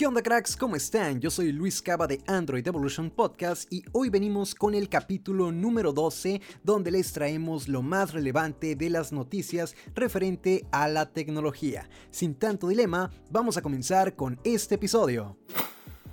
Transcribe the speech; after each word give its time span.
¿Qué 0.00 0.06
onda 0.06 0.22
cracks? 0.22 0.56
¿Cómo 0.56 0.76
están? 0.76 1.20
Yo 1.20 1.28
soy 1.30 1.52
Luis 1.52 1.82
Cava 1.82 2.06
de 2.06 2.22
Android 2.26 2.66
Evolution 2.66 3.10
Podcast 3.10 3.70
y 3.70 3.84
hoy 3.92 4.08
venimos 4.08 4.54
con 4.54 4.74
el 4.74 4.88
capítulo 4.88 5.52
número 5.52 5.92
12 5.92 6.40
donde 6.62 6.90
les 6.90 7.12
traemos 7.12 7.68
lo 7.68 7.82
más 7.82 8.14
relevante 8.14 8.76
de 8.76 8.88
las 8.88 9.12
noticias 9.12 9.76
referente 9.94 10.64
a 10.72 10.88
la 10.88 11.12
tecnología. 11.12 11.86
Sin 12.10 12.34
tanto 12.34 12.68
dilema, 12.68 13.10
vamos 13.30 13.58
a 13.58 13.60
comenzar 13.60 14.16
con 14.16 14.40
este 14.42 14.76
episodio. 14.76 15.36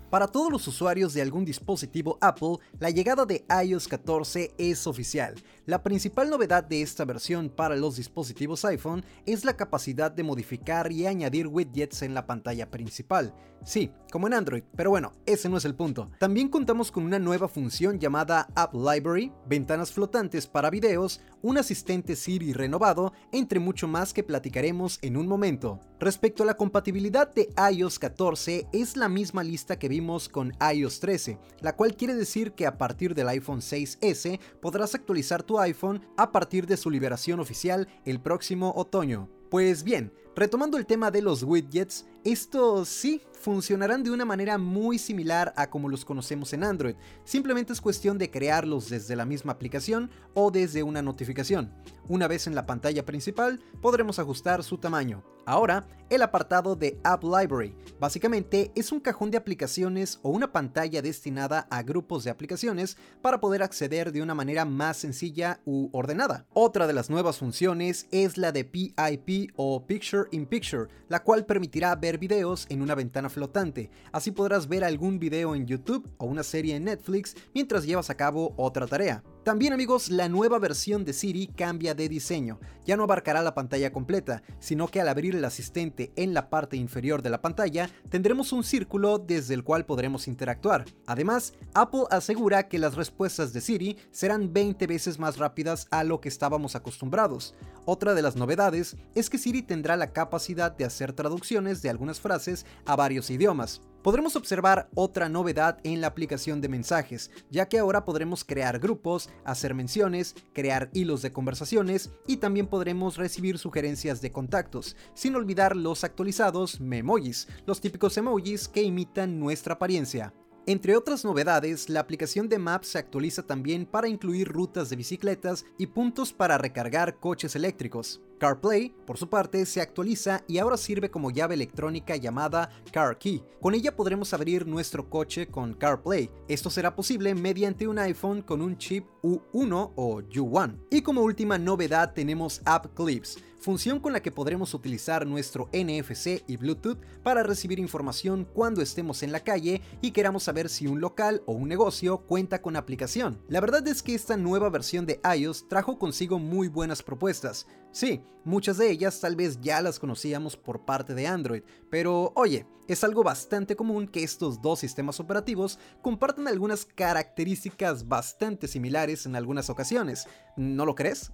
Para 0.10 0.28
todos 0.28 0.50
los 0.50 0.66
usuarios 0.70 1.14
de 1.14 1.21
algún 1.21 1.44
dispositivo 1.44 2.18
Apple, 2.21 2.60
la 2.80 2.89
llegada 2.89 3.26
de 3.26 3.46
iOS 3.66 3.89
14 3.89 4.54
es 4.57 4.88
oficial. 4.88 5.36
La 5.66 5.84
principal 5.84 6.30
novedad 6.30 6.64
de 6.64 6.82
esta 6.82 7.04
versión 7.04 7.50
para 7.50 7.76
los 7.76 7.98
dispositivos 7.98 8.64
iPhone 8.64 9.04
es 9.25 9.43
la 9.43 9.57
capacidad 9.57 10.10
de 10.10 10.24
modificar 10.24 10.93
y 10.93 11.06
añadir 11.06 11.48
widgets 11.48 12.04
en 12.04 12.14
la 12.14 12.25
pantalla 12.25 12.71
principal. 12.71 13.34
Sí, 13.66 13.92
como 14.12 14.28
en 14.28 14.34
Android, 14.34 14.64
pero 14.78 14.92
bueno, 14.92 15.12
ese 15.25 15.50
no 15.50 15.57
es 15.57 15.66
el 15.66 15.75
punto. 15.75 16.10
También 16.19 16.47
contamos 16.47 16.89
con 16.89 17.04
una 17.04 17.19
nueva 17.19 17.50
función 17.50 18.00
llamada 18.00 18.47
App 18.55 18.74
Library, 18.74 19.33
ventanas 19.46 19.92
flotantes 19.92 20.47
para 20.47 20.69
videos, 20.69 21.19
un 21.42 21.58
asistente 21.58 22.16
Siri 22.16 22.54
renovado, 22.54 23.11
entre 23.33 23.60
mucho 23.60 23.88
más 23.88 24.14
que 24.14 24.24
platicaremos 24.24 25.00
en 25.02 25.18
un 25.18 25.28
momento. 25.28 25.82
Respecto 26.00 26.44
a 26.44 26.46
la 26.46 26.55
compatibilidad 26.55 27.33
de 27.33 27.50
iOS 27.74 28.00
14, 28.00 28.68
es 28.71 28.96
la 28.96 29.10
misma 29.10 29.44
lista 29.44 29.78
que 29.78 29.89
con 30.32 30.54
iOS 30.74 31.00
13, 31.00 31.39
la 31.61 31.75
cual 31.75 31.96
quiere 31.96 32.16
decir 32.16 32.53
que 32.53 32.66
a 32.66 32.78
partir 32.78 33.16
del 33.16 33.30
iPhone 33.30 33.59
6S 33.59 34.39
podrás 34.61 34.95
actualizar 34.95 35.44
tu 35.44 35.59
iPhone 35.59 36.05
a 36.17 36.31
partir 36.31 36.67
de 36.67 36.78
su 36.78 36.89
liberación 36.89 37.39
oficial 37.39 37.88
el 38.05 38.19
próximo 38.19 38.73
otoño. 38.75 39.30
Pues 39.50 39.83
bien, 39.83 40.14
retomando 40.38 40.77
el 40.77 40.86
tema 40.86 41.09
de 41.09 41.23
los 41.23 41.41
widgets, 41.41 42.05
estos 42.23 42.88
sí 42.89 43.23
funcionarán 43.41 44.03
de 44.03 44.11
una 44.11 44.23
manera 44.23 44.59
muy 44.59 45.00
similar 45.00 45.52
a 45.58 45.69
como 45.69 45.89
los 45.89 46.05
conocemos 46.05 46.53
en 46.53 46.63
Android, 46.63 46.95
simplemente 47.23 47.73
es 47.73 47.81
cuestión 47.81 48.19
de 48.19 48.29
crearlos 48.29 48.89
desde 48.89 49.16
la 49.16 49.25
misma 49.25 49.53
aplicación 49.53 50.11
o 50.35 50.52
desde 50.52 50.83
una 50.83 51.02
notificación. 51.02 51.73
Una 52.07 52.27
vez 52.27 52.45
en 52.45 52.53
la 52.53 52.66
pantalla 52.66 53.03
principal 53.03 53.59
podremos 53.81 54.19
ajustar 54.19 54.63
su 54.63 54.77
tamaño. 54.77 55.23
Ahora, 55.45 55.88
el 56.09 56.21
apartado 56.21 56.75
de 56.75 56.99
App 57.03 57.23
Library. 57.23 57.73
Básicamente 57.99 58.72
es 58.75 58.91
un 58.91 58.99
cajón 58.99 59.31
de 59.31 59.38
aplicaciones 59.38 60.19
o 60.22 60.29
una 60.29 60.51
pantalla 60.51 61.01
destinada 61.01 61.67
a 61.69 61.83
grupos 61.83 62.23
de 62.23 62.29
aplicaciones 62.29 62.97
para 63.22 63.39
poder 63.39 63.63
acceder 63.63 64.11
de 64.11 64.22
una 64.22 64.35
manera 64.35 64.66
más 64.66 64.97
sencilla 64.97 65.61
u 65.66 65.89
ordenada. 65.94 66.45
Otra 66.53 66.85
de 66.85 66.94
las 66.94 67.09
nuevas 67.09 67.38
funciones 67.38 68.07
es 68.11 68.38
la 68.38 68.51
de 68.51 68.66
PIP 68.66 69.53
o 69.55 69.85
Picture 69.85 70.27
in 70.31 70.45
Picture, 70.45 70.88
la 71.08 71.23
cual 71.23 71.45
permitirá 71.45 71.95
ver 71.95 72.17
videos 72.17 72.66
en 72.70 72.81
una 72.81 72.95
ventana 72.95 73.30
flotante. 73.30 73.89
Así 74.11 74.31
podrás 74.31 74.67
ver 74.67 74.84
algún 74.84 75.19
video 75.19 75.56
en 75.56 75.66
YouTube 75.66 76.09
o 76.17 76.25
una 76.25 76.44
serie 76.44 76.75
en 76.75 76.86
Netflix 76.86 77.36
mientras 77.53 77.86
llevas 77.86 78.09
a 78.09 78.17
cabo 78.17 78.53
otra 78.58 78.88
tarea. 78.88 79.23
También 79.48 79.72
amigos, 79.72 80.09
la 80.09 80.28
nueva 80.28 80.59
versión 80.59 81.06
de 81.06 81.14
Siri 81.14 81.48
cambia 81.48 81.95
de 81.95 82.09
diseño. 82.09 82.59
Ya 82.86 82.98
no 82.98 83.03
abarcará 83.03 83.42
la 83.42 83.53
pantalla 83.53 83.94
completa, 83.94 84.44
sino 84.59 84.90
que 84.90 85.00
al 85.00 85.08
abrir 85.08 85.38
el 85.38 85.45
asistente 85.45 86.12
en 86.17 86.34
la 86.34 86.50
parte 86.50 86.76
inferior 86.76 87.22
de 87.22 87.30
la 87.30 87.42
pantalla, 87.42 87.90
tendremos 88.09 88.52
un 88.52 88.66
círculo 88.66 89.20
desde 89.20 89.53
el 89.53 89.64
cual 89.64 89.86
podremos 89.86 90.28
interactuar. 90.28 90.84
Además, 91.06 91.53
Apple 91.73 92.03
asegura 92.09 92.68
que 92.68 92.78
las 92.78 92.95
respuestas 92.95 93.53
de 93.53 93.62
Siri 93.62 93.98
serán 94.12 94.52
20 94.52 94.86
veces 94.86 95.18
más 95.18 95.38
rápidas 95.38 95.88
a 95.92 96.03
lo 96.03 96.20
que 96.20 96.28
estábamos 96.28 96.75
acostumbrados. 96.75 97.56
Otra 97.86 98.16
de 98.16 98.23
las 98.23 98.36
novedades 98.36 98.98
es 99.16 99.30
que 99.30 99.38
Siri 99.38 99.62
tendrá 99.62 99.95
la 99.95 100.12
capacidad 100.12 100.73
de 100.73 100.84
hacer 100.84 101.14
traducciones 101.14 101.81
de 101.81 101.90
algunas 101.90 102.20
frases 102.20 102.66
a 102.86 102.98
varios 102.98 103.30
idiomas. 103.30 103.80
Podremos 104.08 104.38
observar 104.38 104.88
otra 104.95 105.27
novedad 105.27 105.80
en 105.83 106.00
la 106.00 106.08
aplicación 106.08 106.61
de 106.61 106.69
mensajes, 106.69 107.30
ya 107.52 107.67
que 107.67 107.77
ahora 107.77 108.05
podremos 108.05 108.45
crear 108.45 108.80
grupos, 108.80 109.30
hacer 109.44 109.73
menciones, 109.73 110.33
crear 110.53 110.89
hilos 110.94 111.22
de 111.22 111.33
conversaciones 111.33 112.09
y 112.25 112.38
también 112.38 112.68
podremos 112.68 113.18
recibir 113.18 113.57
sugerencias 113.57 114.22
de 114.22 114.31
contactos, 114.31 114.95
sin 115.13 115.35
olvidar 115.35 115.75
los 115.75 116.06
actualizados 116.06 116.79
memojis, 116.79 117.50
los 117.66 117.81
típicos 117.81 118.16
emojis 118.16 118.69
que 118.69 118.81
imitan 118.81 119.41
nuestra 119.41 119.73
apariencia. 119.73 120.34
Entre 120.68 120.95
otras 120.95 121.25
novedades, 121.25 121.89
la 121.89 122.00
aplicación 122.00 122.47
de 122.47 122.59
Maps 122.59 122.88
se 122.88 123.00
actualiza 123.00 123.44
también 123.44 123.85
para 123.85 124.07
incluir 124.07 124.47
rutas 124.47 124.89
de 124.89 124.95
bicicletas 124.95 125.66
y 125.78 125.88
puntos 125.88 126.31
para 126.31 126.57
recargar 126.57 127.19
coches 127.19 127.57
eléctricos. 127.57 128.22
CarPlay, 128.38 128.94
por 129.06 129.18
su 129.18 129.30
parte, 129.30 129.66
se 129.66 129.81
actualiza 129.81 130.44
y 130.48 130.58
ahora 130.58 130.78
sirve 130.78 131.09
como 131.09 131.31
llave 131.31 131.56
electrónica 131.56 132.16
llamada 132.16 132.70
Car 132.92 133.18
Key. 133.18 133.44
Con 133.62 133.74
ella 133.74 133.96
podremos 133.96 134.34
abrir 134.34 134.68
nuestro 134.68 135.09
coche 135.09 135.48
con 135.48 135.74
CarPlay. 135.74 136.30
Esto 136.48 136.70
será 136.70 136.96
posible 136.96 137.34
mediante 137.36 137.88
un 137.88 138.00
iPhone 138.00 138.42
con 138.42 138.62
un 138.62 138.78
chip 138.78 139.06
U1 139.24 139.94
o 139.96 140.22
U1. 140.22 140.78
Y 140.92 141.02
como 141.02 141.22
última 141.22 141.58
novedad 141.58 142.14
tenemos 142.14 142.62
App 142.66 142.94
Clips, 142.96 143.38
función 143.59 144.00
con 144.00 144.14
la 144.14 144.22
que 144.22 144.31
podremos 144.31 144.74
utilizar 144.74 145.25
nuestro 145.25 145.69
NFC 145.74 146.44
y 146.48 146.58
Bluetooth 146.58 147.00
para 147.24 147.44
recibir 147.44 147.80
información 147.80 148.48
cuando 148.54 148.81
estemos 148.81 149.24
en 149.24 149.31
la 149.31 149.42
calle 149.42 149.81
y 150.02 150.12
queramos 150.12 150.44
saber 150.44 150.69
si 150.69 150.88
un 150.88 151.02
local 151.02 151.42
o 151.46 151.54
un 151.54 151.68
negocio 151.68 152.19
cuenta 152.19 152.62
con 152.62 152.75
aplicación. 152.75 153.42
La 153.50 153.59
verdad 153.59 153.86
es 153.88 154.04
que 154.04 154.16
esta 154.16 154.38
nueva 154.38 154.69
versión 154.69 155.06
de 155.06 155.19
iOS 155.38 155.68
trajo 155.68 155.98
consigo 156.00 156.40
muy 156.40 156.68
buenas 156.68 157.04
propuestas. 157.04 157.68
Sí, 157.92 158.22
muchas 158.43 158.77
de 158.77 158.89
ellas 158.89 159.19
tal 159.19 159.35
vez 159.35 159.59
ya 159.61 159.81
las 159.81 159.99
conocíamos 159.99 160.55
por 160.55 160.85
parte 160.85 161.13
de 161.13 161.27
Android, 161.27 161.63
pero 161.89 162.31
oye, 162.35 162.65
es 162.88 163.03
algo 163.03 163.23
bastante 163.23 163.75
común 163.75 164.07
que 164.07 164.23
estos 164.23 164.61
dos 164.61 164.79
sistemas 164.79 165.19
operativos 165.19 165.79
compartan 166.01 166.47
algunas 166.47 166.85
características 166.85 168.07
bastante 168.07 168.67
similares 168.67 169.25
en 169.25 169.35
algunas 169.35 169.69
ocasiones, 169.69 170.27
¿no 170.55 170.85
lo 170.85 170.95
crees? 170.95 171.31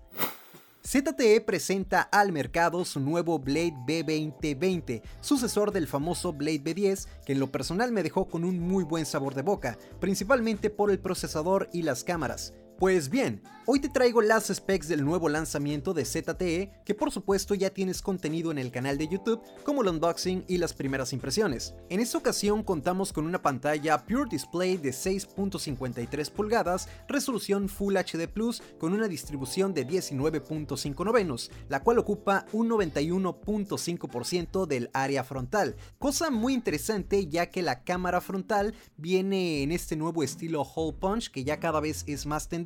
ZTE 0.86 1.40
presenta 1.40 2.02
al 2.02 2.34
mercado 2.34 2.84
su 2.84 3.00
nuevo 3.00 3.40
Blade 3.40 3.76
B2020, 3.88 5.02
sucesor 5.22 5.72
del 5.72 5.88
famoso 5.88 6.34
Blade 6.34 6.62
B10, 6.62 7.08
que 7.26 7.32
en 7.32 7.40
lo 7.40 7.52
personal 7.52 7.94
me 7.94 8.04
dejó 8.04 8.28
con 8.28 8.44
un 8.44 8.60
muy 8.60 8.84
buen 8.84 9.06
sabor 9.06 9.34
de 9.34 9.44
boca, 9.44 9.78
principalmente 10.02 10.70
por 10.70 10.92
el 10.92 11.00
procesador 11.00 11.70
y 11.72 11.84
las 11.84 12.04
cámaras. 12.04 12.54
Pues 12.80 13.10
bien, 13.10 13.42
hoy 13.68 13.80
te 13.80 13.88
traigo 13.88 14.22
las 14.22 14.48
specs 14.48 14.88
del 14.88 15.06
nuevo 15.06 15.30
lanzamiento 15.30 15.94
de 15.94 16.06
ZTE, 16.06 16.72
que 16.84 16.96
por 16.96 17.12
supuesto 17.12 17.54
ya 17.54 17.70
tienes 17.70 18.02
contenido 18.02 18.50
en 18.52 18.58
el 18.58 18.72
canal 18.72 18.98
de 18.98 19.08
YouTube, 19.08 19.42
como 19.64 19.84
el 19.84 19.90
unboxing 19.90 20.44
y 20.48 20.58
las 20.58 20.74
primeras 20.74 21.14
impresiones. 21.14 21.76
En 21.90 22.00
esta 22.00 22.18
ocasión 22.18 22.64
contamos 22.64 23.14
con 23.14 23.28
una 23.28 23.44
pantalla 23.44 24.04
Pure 24.06 24.28
Display 24.30 24.78
de 24.78 24.90
6.53 24.90 26.32
pulgadas, 26.32 26.90
resolución 27.08 27.70
Full 27.70 27.96
HD 27.96 28.28
Plus 28.28 28.62
con 28.80 28.92
una 28.94 29.08
distribución 29.08 29.74
de 29.74 29.88
19.5 29.88 31.06
novenos, 31.06 31.52
la 31.70 31.84
cual 31.84 32.00
ocupa 32.00 32.48
un 32.54 32.70
91.5% 32.70 34.66
del 34.66 34.90
área 34.94 35.24
frontal, 35.24 35.76
cosa 36.00 36.32
muy 36.32 36.54
interesante 36.54 37.28
ya 37.28 37.52
que 37.52 37.62
la 37.62 37.84
cámara 37.84 38.20
frontal 38.20 38.74
viene 38.98 39.62
en 39.62 39.72
este 39.72 39.96
nuevo 39.96 40.24
estilo 40.24 40.64
hole 40.64 40.98
punch 41.00 41.30
que 41.30 41.44
ya 41.44 41.60
cada 41.60 41.80
vez 41.80 42.04
es 42.08 42.26
más 42.26 42.50
tendencia 42.50 42.63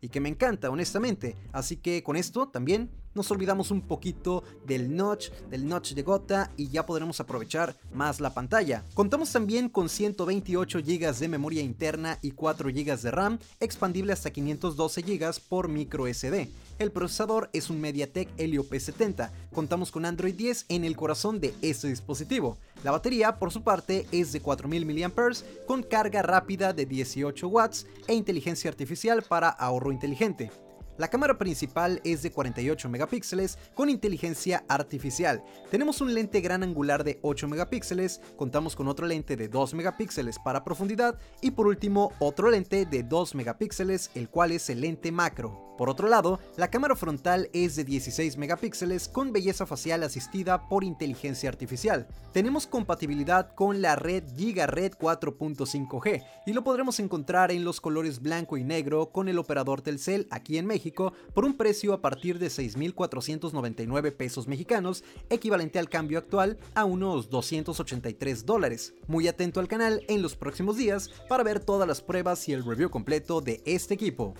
y 0.00 0.08
que 0.08 0.20
me 0.20 0.28
encanta 0.28 0.70
honestamente. 0.70 1.36
Así 1.52 1.76
que 1.76 2.02
con 2.02 2.16
esto 2.16 2.48
también 2.48 2.90
nos 3.16 3.30
olvidamos 3.30 3.70
un 3.70 3.80
poquito 3.80 4.44
del 4.66 4.94
notch, 4.94 5.30
del 5.50 5.66
notch 5.66 5.94
de 5.94 6.02
gota 6.02 6.52
y 6.56 6.68
ya 6.68 6.84
podremos 6.84 7.18
aprovechar 7.18 7.74
más 7.94 8.20
la 8.20 8.34
pantalla. 8.34 8.84
Contamos 8.92 9.32
también 9.32 9.70
con 9.70 9.88
128 9.88 10.80
GB 10.80 11.14
de 11.14 11.28
memoria 11.28 11.62
interna 11.62 12.18
y 12.20 12.32
4 12.32 12.68
GB 12.68 13.00
de 13.00 13.10
RAM, 13.10 13.38
expandible 13.58 14.12
hasta 14.12 14.30
512 14.30 15.00
GB 15.00 15.40
por 15.48 15.68
micro 15.68 16.06
SD. 16.06 16.50
El 16.78 16.92
procesador 16.92 17.48
es 17.54 17.70
un 17.70 17.80
MediaTek 17.80 18.28
Helio 18.36 18.62
P70. 18.68 19.30
Contamos 19.54 19.90
con 19.90 20.04
Android 20.04 20.34
10 20.34 20.66
en 20.68 20.84
el 20.84 20.94
corazón 20.94 21.40
de 21.40 21.54
este 21.62 21.88
dispositivo. 21.88 22.58
La 22.86 22.92
batería, 22.92 23.40
por 23.40 23.50
su 23.50 23.64
parte, 23.64 24.06
es 24.12 24.30
de 24.30 24.40
4000 24.40 24.86
mAh 24.86 25.32
con 25.66 25.82
carga 25.82 26.22
rápida 26.22 26.72
de 26.72 26.86
18 26.86 27.48
watts 27.48 27.84
e 28.06 28.14
inteligencia 28.14 28.70
artificial 28.70 29.22
para 29.22 29.48
ahorro 29.48 29.90
inteligente. 29.90 30.52
La 30.98 31.08
cámara 31.08 31.36
principal 31.36 32.00
es 32.04 32.22
de 32.22 32.30
48 32.30 32.88
megapíxeles 32.88 33.58
con 33.74 33.90
inteligencia 33.90 34.64
artificial. 34.66 35.44
Tenemos 35.70 36.00
un 36.00 36.14
lente 36.14 36.40
gran 36.40 36.62
angular 36.62 37.04
de 37.04 37.18
8 37.20 37.48
megapíxeles, 37.48 38.22
contamos 38.36 38.74
con 38.74 38.88
otro 38.88 39.06
lente 39.06 39.36
de 39.36 39.48
2 39.48 39.74
megapíxeles 39.74 40.38
para 40.38 40.64
profundidad 40.64 41.18
y 41.42 41.50
por 41.50 41.66
último 41.66 42.12
otro 42.18 42.50
lente 42.50 42.86
de 42.86 43.02
2 43.02 43.34
megapíxeles, 43.34 44.10
el 44.14 44.30
cual 44.30 44.52
es 44.52 44.70
el 44.70 44.80
lente 44.80 45.12
macro. 45.12 45.66
Por 45.76 45.90
otro 45.90 46.08
lado, 46.08 46.40
la 46.56 46.70
cámara 46.70 46.96
frontal 46.96 47.50
es 47.52 47.76
de 47.76 47.84
16 47.84 48.38
megapíxeles 48.38 49.08
con 49.08 49.32
belleza 49.32 49.66
facial 49.66 50.02
asistida 50.04 50.70
por 50.70 50.84
inteligencia 50.84 51.50
artificial. 51.50 52.06
Tenemos 52.32 52.66
compatibilidad 52.66 53.54
con 53.54 53.82
la 53.82 53.94
red 53.94 54.24
GigaRed 54.34 54.94
4.5G 54.94 56.24
y 56.46 56.52
lo 56.54 56.64
podremos 56.64 56.98
encontrar 56.98 57.50
en 57.50 57.64
los 57.64 57.82
colores 57.82 58.22
blanco 58.22 58.56
y 58.56 58.64
negro 58.64 59.10
con 59.10 59.28
el 59.28 59.38
operador 59.38 59.82
Telcel 59.82 60.26
aquí 60.30 60.56
en 60.56 60.64
México 60.64 60.85
Por 61.34 61.44
un 61.44 61.56
precio 61.56 61.92
a 61.92 62.00
partir 62.00 62.38
de 62.38 62.48
6.499 62.48 64.12
pesos 64.12 64.46
mexicanos, 64.46 65.04
equivalente 65.30 65.78
al 65.78 65.88
cambio 65.88 66.18
actual 66.18 66.58
a 66.74 66.84
unos 66.84 67.28
283 67.30 68.46
dólares. 68.46 68.94
Muy 69.06 69.28
atento 69.28 69.60
al 69.60 69.68
canal 69.68 70.04
en 70.08 70.22
los 70.22 70.36
próximos 70.36 70.76
días 70.76 71.10
para 71.28 71.42
ver 71.42 71.60
todas 71.60 71.88
las 71.88 72.00
pruebas 72.00 72.48
y 72.48 72.52
el 72.52 72.64
review 72.64 72.90
completo 72.90 73.40
de 73.40 73.62
este 73.64 73.94
equipo. 73.94 74.34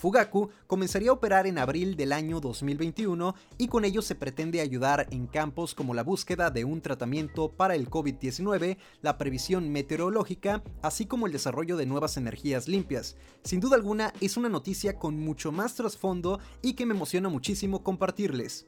Fugaku 0.03 0.51
comenzaría 0.67 1.11
a 1.11 1.13
operar 1.13 1.47
en 1.47 1.59
abril 1.59 1.97
del 1.97 2.13
año 2.13 2.41
2021 2.41 3.35
y 3.59 3.69
con 3.69 3.85
ello 3.85 4.03
se 4.03 4.15
pretende 4.15 4.61
ayudar 4.61 5.07
en 5.11 5.27
campos 5.27 5.75
como 5.75 5.95
la 5.95 6.03
búsqueda 6.03 6.51
de 6.51 6.65
un 6.65 6.81
tratamiento 6.81 7.53
para 7.53 7.75
el 7.75 7.89
COVID-19, 7.89 8.79
la 9.01 9.19
previsión 9.19 9.71
meteorológica, 9.71 10.63
así 10.83 11.07
como 11.07 11.27
el 11.27 11.33
desarrollo 11.33 11.77
de 11.77 11.87
nuevas 11.87 12.17
energías 12.17 12.69
limpias. 12.69 13.17
Sin 13.45 13.61
duda 13.61 13.77
alguna 13.77 14.13
es 14.21 14.37
una 14.37 14.49
noticia 14.49 14.99
con 14.99 15.21
mucho 15.21 15.53
más 15.53 15.75
trasfondo 15.75 16.41
y 16.63 16.75
que 16.75 16.87
me 16.87 16.95
emociona 16.95 17.29
muchísimo 17.29 17.85
compartirles. 17.85 18.67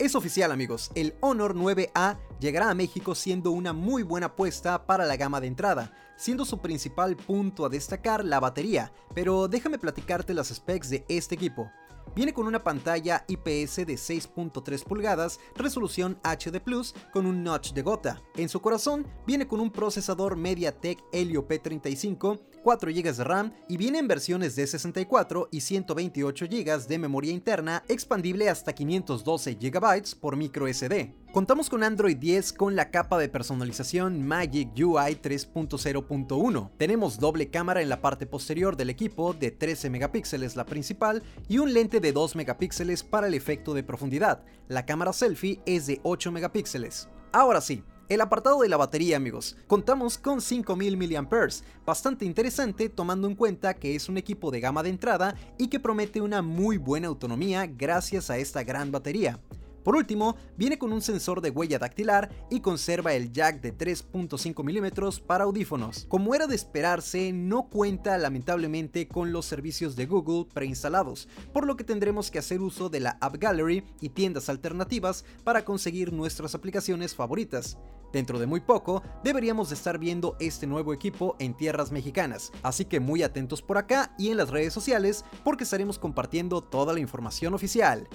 Es 0.00 0.14
oficial 0.14 0.50
amigos, 0.50 0.90
el 0.94 1.14
Honor 1.20 1.54
9A 1.54 2.16
llegará 2.40 2.70
a 2.70 2.74
México 2.74 3.14
siendo 3.14 3.50
una 3.50 3.74
muy 3.74 4.02
buena 4.02 4.28
apuesta 4.28 4.86
para 4.86 5.04
la 5.04 5.18
gama 5.18 5.42
de 5.42 5.46
entrada, 5.46 5.92
siendo 6.16 6.46
su 6.46 6.62
principal 6.62 7.18
punto 7.18 7.66
a 7.66 7.68
destacar 7.68 8.24
la 8.24 8.40
batería, 8.40 8.94
pero 9.14 9.46
déjame 9.46 9.78
platicarte 9.78 10.32
las 10.32 10.48
specs 10.48 10.88
de 10.88 11.04
este 11.10 11.34
equipo. 11.34 11.70
Viene 12.14 12.32
con 12.32 12.46
una 12.46 12.62
pantalla 12.62 13.24
IPS 13.28 13.76
de 13.86 13.94
6.3 13.94 14.84
pulgadas, 14.84 15.38
resolución 15.54 16.18
HD 16.24 16.60
Plus 16.60 16.94
con 17.12 17.26
un 17.26 17.44
notch 17.44 17.72
de 17.72 17.82
gota. 17.82 18.20
En 18.36 18.48
su 18.48 18.60
corazón 18.60 19.06
viene 19.26 19.46
con 19.46 19.60
un 19.60 19.70
procesador 19.70 20.36
MediaTek 20.36 21.02
Helio 21.12 21.46
P35, 21.46 22.40
4 22.62 22.90
GB 22.90 23.16
de 23.16 23.24
RAM 23.24 23.52
y 23.68 23.76
viene 23.76 23.98
en 23.98 24.08
versiones 24.08 24.56
de 24.56 24.66
64 24.66 25.48
y 25.50 25.60
128 25.60 26.46
GB 26.46 26.86
de 26.86 26.98
memoria 26.98 27.32
interna 27.32 27.84
expandible 27.88 28.48
hasta 28.48 28.74
512 28.74 29.54
GB 29.54 30.16
por 30.20 30.36
micro 30.36 30.66
SD. 30.72 31.14
Contamos 31.32 31.70
con 31.70 31.84
Android 31.84 32.16
10 32.16 32.54
con 32.54 32.74
la 32.74 32.90
capa 32.90 33.16
de 33.16 33.28
personalización 33.28 34.26
Magic 34.26 34.70
UI 34.76 35.14
3.0.1. 35.14 36.70
Tenemos 36.76 37.20
doble 37.20 37.50
cámara 37.50 37.80
en 37.82 37.88
la 37.88 38.00
parte 38.00 38.26
posterior 38.26 38.76
del 38.76 38.90
equipo 38.90 39.32
de 39.32 39.52
13 39.52 39.90
megapíxeles 39.90 40.56
la 40.56 40.66
principal 40.66 41.22
y 41.48 41.58
un 41.58 41.72
lente 41.72 42.00
de 42.00 42.10
2 42.10 42.34
megapíxeles 42.34 43.04
para 43.04 43.28
el 43.28 43.34
efecto 43.34 43.74
de 43.74 43.84
profundidad. 43.84 44.42
La 44.66 44.84
cámara 44.84 45.12
selfie 45.12 45.60
es 45.66 45.86
de 45.86 46.00
8 46.02 46.32
megapíxeles. 46.32 47.08
Ahora 47.30 47.60
sí, 47.60 47.84
el 48.08 48.22
apartado 48.22 48.62
de 48.62 48.68
la 48.68 48.76
batería 48.76 49.16
amigos, 49.16 49.56
contamos 49.68 50.18
con 50.18 50.40
5000 50.40 50.96
mAh, 50.96 51.48
bastante 51.86 52.24
interesante 52.24 52.88
tomando 52.88 53.28
en 53.28 53.36
cuenta 53.36 53.74
que 53.74 53.94
es 53.94 54.08
un 54.08 54.18
equipo 54.18 54.50
de 54.50 54.58
gama 54.58 54.82
de 54.82 54.90
entrada 54.90 55.36
y 55.58 55.68
que 55.68 55.78
promete 55.78 56.20
una 56.20 56.42
muy 56.42 56.76
buena 56.76 57.06
autonomía 57.06 57.68
gracias 57.68 58.30
a 58.30 58.38
esta 58.38 58.64
gran 58.64 58.90
batería. 58.90 59.38
Por 59.82 59.96
último, 59.96 60.36
viene 60.56 60.78
con 60.78 60.92
un 60.92 61.00
sensor 61.02 61.40
de 61.40 61.50
huella 61.50 61.78
dactilar 61.78 62.30
y 62.50 62.60
conserva 62.60 63.14
el 63.14 63.32
jack 63.32 63.60
de 63.60 63.76
3.5 63.76 64.62
mm 64.62 65.26
para 65.26 65.44
audífonos. 65.44 66.06
Como 66.08 66.34
era 66.34 66.46
de 66.46 66.54
esperarse, 66.54 67.32
no 67.32 67.68
cuenta 67.68 68.16
lamentablemente 68.18 69.08
con 69.08 69.32
los 69.32 69.46
servicios 69.46 69.96
de 69.96 70.06
Google 70.06 70.46
preinstalados, 70.52 71.28
por 71.52 71.66
lo 71.66 71.76
que 71.76 71.84
tendremos 71.84 72.30
que 72.30 72.38
hacer 72.38 72.60
uso 72.60 72.88
de 72.88 73.00
la 73.00 73.18
App 73.20 73.36
Gallery 73.38 73.84
y 74.00 74.10
tiendas 74.10 74.48
alternativas 74.48 75.24
para 75.44 75.64
conseguir 75.64 76.12
nuestras 76.12 76.54
aplicaciones 76.54 77.14
favoritas. 77.14 77.78
Dentro 78.12 78.38
de 78.38 78.46
muy 78.46 78.60
poco 78.60 79.02
deberíamos 79.22 79.68
de 79.68 79.76
estar 79.76 79.98
viendo 79.98 80.36
este 80.40 80.66
nuevo 80.66 80.92
equipo 80.92 81.36
en 81.38 81.56
tierras 81.56 81.92
mexicanas, 81.92 82.50
así 82.62 82.84
que 82.84 82.98
muy 83.00 83.22
atentos 83.22 83.62
por 83.62 83.78
acá 83.78 84.14
y 84.18 84.30
en 84.30 84.36
las 84.36 84.50
redes 84.50 84.72
sociales 84.72 85.24
porque 85.44 85.64
estaremos 85.64 85.98
compartiendo 85.98 86.60
toda 86.60 86.92
la 86.92 87.00
información 87.00 87.54
oficial. 87.54 88.08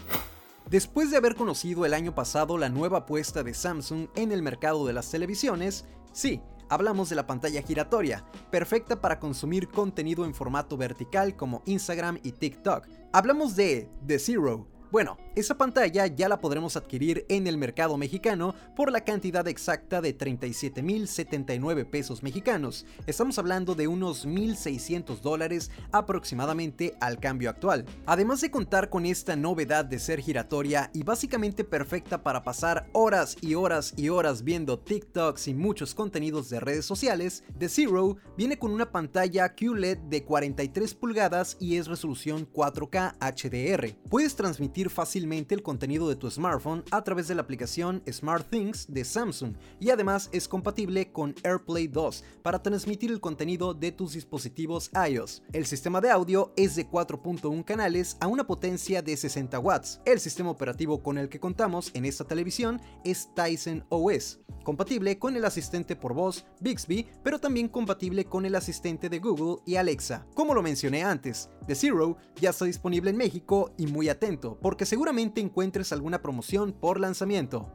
Después 0.69 1.11
de 1.11 1.17
haber 1.17 1.35
conocido 1.35 1.85
el 1.85 1.93
año 1.93 2.15
pasado 2.15 2.57
la 2.57 2.69
nueva 2.69 2.99
apuesta 2.99 3.43
de 3.43 3.53
Samsung 3.53 4.07
en 4.15 4.31
el 4.31 4.41
mercado 4.41 4.87
de 4.87 4.93
las 4.93 5.11
televisiones, 5.11 5.85
sí, 6.11 6.41
hablamos 6.69 7.07
de 7.09 7.15
la 7.15 7.27
pantalla 7.27 7.61
giratoria, 7.61 8.25
perfecta 8.49 8.99
para 8.99 9.19
consumir 9.19 9.67
contenido 9.67 10.25
en 10.25 10.33
formato 10.33 10.75
vertical 10.75 11.35
como 11.35 11.61
Instagram 11.65 12.19
y 12.23 12.31
TikTok. 12.31 12.87
Hablamos 13.13 13.55
de 13.55 13.91
The 14.07 14.17
Zero, 14.17 14.67
bueno, 14.95 15.17
esa 15.35 15.57
pantalla 15.57 16.07
ya 16.07 16.29
la 16.29 16.39
podremos 16.39 16.77
adquirir 16.77 17.25
en 17.27 17.47
el 17.47 17.57
mercado 17.57 17.97
mexicano 17.97 18.55
por 18.77 18.93
la 18.93 19.03
cantidad 19.03 19.45
exacta 19.45 19.99
de 19.99 20.17
37.079 20.17 21.89
pesos 21.89 22.23
mexicanos. 22.23 22.85
Estamos 23.05 23.37
hablando 23.37 23.75
de 23.75 23.89
unos 23.89 24.25
1.600 24.25 25.19
dólares 25.19 25.69
aproximadamente 25.91 26.95
al 27.01 27.19
cambio 27.19 27.49
actual. 27.49 27.83
Además 28.05 28.39
de 28.39 28.51
contar 28.51 28.89
con 28.89 29.05
esta 29.05 29.35
novedad 29.35 29.83
de 29.83 29.99
ser 29.99 30.21
giratoria 30.21 30.89
y 30.93 31.03
básicamente 31.03 31.65
perfecta 31.65 32.23
para 32.23 32.45
pasar 32.45 32.87
horas 32.93 33.35
y 33.41 33.55
horas 33.55 33.93
y 33.97 34.07
horas 34.07 34.45
viendo 34.45 34.79
TikToks 34.79 35.49
y 35.49 35.55
muchos 35.55 35.93
contenidos 35.93 36.49
de 36.49 36.61
redes 36.61 36.85
sociales, 36.85 37.43
The 37.59 37.67
Zero 37.67 38.15
viene 38.37 38.57
con 38.57 38.71
una 38.71 38.93
pantalla 38.93 39.55
QLED 39.55 39.97
de 39.97 40.23
43 40.23 40.93
pulgadas 40.93 41.57
y 41.59 41.75
es 41.75 41.87
resolución 41.87 42.47
4K 42.49 43.15
HDR. 43.19 43.93
Puedes 44.09 44.37
transmitir 44.37 44.84
fácilmente 44.89 45.55
el 45.55 45.63
contenido 45.63 46.07
de 46.09 46.15
tu 46.15 46.29
smartphone 46.29 46.83
a 46.91 47.03
través 47.03 47.27
de 47.27 47.35
la 47.35 47.41
aplicación 47.41 48.03
SmartThings 48.11 48.87
de 48.87 49.03
Samsung 49.03 49.55
y 49.79 49.89
además 49.89 50.29
es 50.31 50.47
compatible 50.47 51.11
con 51.11 51.35
AirPlay 51.43 51.87
2 51.87 52.23
para 52.41 52.61
transmitir 52.61 53.11
el 53.11 53.19
contenido 53.19 53.73
de 53.73 53.91
tus 53.91 54.13
dispositivos 54.13 54.91
iOS. 55.09 55.43
El 55.53 55.65
sistema 55.65 56.01
de 56.01 56.11
audio 56.11 56.53
es 56.55 56.75
de 56.75 56.89
4.1 56.89 57.63
canales 57.63 58.17
a 58.19 58.27
una 58.27 58.45
potencia 58.45 59.01
de 59.01 59.15
60 59.15 59.59
watts. 59.59 60.01
El 60.05 60.19
sistema 60.19 60.49
operativo 60.49 61.01
con 61.01 61.17
el 61.17 61.29
que 61.29 61.39
contamos 61.39 61.91
en 61.93 62.05
esta 62.05 62.25
televisión 62.25 62.81
es 63.03 63.29
Tyson 63.33 63.85
OS, 63.89 64.39
compatible 64.63 65.17
con 65.17 65.35
el 65.35 65.45
asistente 65.45 65.95
por 65.95 66.13
voz 66.13 66.45
Bixby, 66.59 67.07
pero 67.23 67.39
también 67.39 67.67
compatible 67.67 68.25
con 68.25 68.45
el 68.45 68.55
asistente 68.55 69.09
de 69.09 69.19
Google 69.19 69.61
y 69.65 69.75
Alexa. 69.75 70.25
Como 70.33 70.53
lo 70.53 70.61
mencioné 70.61 71.03
antes, 71.03 71.49
The 71.67 71.75
Zero 71.75 72.17
ya 72.39 72.49
está 72.49 72.65
disponible 72.65 73.11
en 73.11 73.17
México 73.17 73.71
y 73.77 73.87
muy 73.87 74.09
atento, 74.09 74.57
porque 74.61 74.74
seguramente 74.83 75.39
encuentres 75.39 75.93
alguna 75.93 76.21
promoción 76.21 76.73
por 76.73 76.99
lanzamiento. 76.99 77.71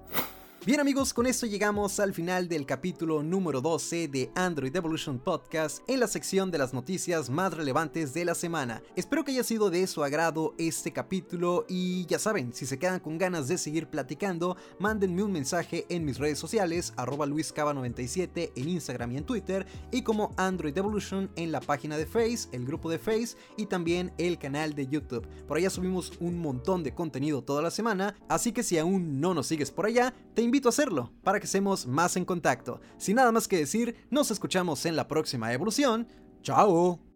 Bien 0.67 0.79
amigos, 0.79 1.15
con 1.15 1.27
esto 1.27 1.47
llegamos 1.47 1.99
al 2.01 2.13
final 2.13 2.47
del 2.47 2.67
capítulo 2.67 3.23
número 3.23 3.63
12 3.63 4.09
de 4.09 4.31
Android 4.35 4.77
Evolution 4.77 5.19
Podcast 5.19 5.79
en 5.89 6.01
la 6.01 6.07
sección 6.07 6.51
de 6.51 6.59
las 6.59 6.75
noticias 6.75 7.31
más 7.31 7.55
relevantes 7.55 8.13
de 8.13 8.27
la 8.27 8.35
semana. 8.35 8.83
Espero 8.95 9.25
que 9.25 9.33
haya 9.33 9.43
sido 9.43 9.71
de 9.71 9.87
su 9.87 10.05
agrado 10.05 10.55
este 10.59 10.93
capítulo 10.93 11.65
y 11.67 12.05
ya 12.05 12.19
saben, 12.19 12.53
si 12.53 12.67
se 12.67 12.79
quedan 12.79 13.01
con 13.01 13.17
ganas 13.17 13.49
de 13.49 13.57
seguir 13.57 13.87
platicando, 13.87 14.59
mándenme 14.79 15.23
un 15.23 15.33
mensaje 15.33 15.87
en 15.89 16.05
mis 16.05 16.19
redes 16.19 16.39
sociales, 16.39 16.93
arroba 16.99 17.25
luiscaba97 17.25 18.53
en 18.55 18.69
Instagram 18.69 19.13
y 19.13 19.17
en 19.17 19.25
Twitter 19.25 19.67
y 19.91 20.03
como 20.03 20.35
Android 20.37 20.77
Evolution 20.77 21.31
en 21.37 21.53
la 21.53 21.63
página 21.63 21.97
de 21.97 22.05
Face, 22.05 22.51
el 22.53 22.67
grupo 22.67 22.91
de 22.91 22.99
Face 22.99 23.35
y 23.57 23.65
también 23.65 24.13
el 24.19 24.39
canal 24.39 24.75
de 24.75 24.87
YouTube. 24.87 25.27
Por 25.49 25.57
allá 25.57 25.71
subimos 25.71 26.13
un 26.21 26.39
montón 26.39 26.83
de 26.83 26.93
contenido 26.93 27.43
toda 27.43 27.63
la 27.63 27.71
semana, 27.71 28.15
así 28.29 28.53
que 28.53 28.63
si 28.63 28.77
aún 28.77 29.23
no 29.23 29.33
nos 29.33 29.47
sigues 29.47 29.71
por 29.71 29.87
allá, 29.87 30.13
te 30.35 30.50
invito 30.51 30.69
a 30.69 30.71
hacerlo 30.71 31.13
para 31.23 31.39
que 31.39 31.47
estemos 31.47 31.87
más 31.87 32.17
en 32.17 32.25
contacto. 32.25 32.81
Sin 32.99 33.17
nada 33.17 33.31
más 33.31 33.47
que 33.47 33.59
decir, 33.59 34.07
nos 34.11 34.33
escuchamos 34.33 34.85
en 34.85 34.97
la 34.97 35.07
próxima 35.07 35.53
evolución. 35.53 36.09
¡Chao! 36.43 37.10